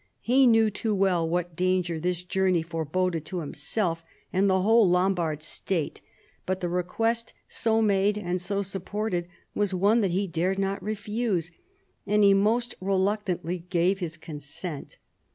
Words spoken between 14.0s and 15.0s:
consent.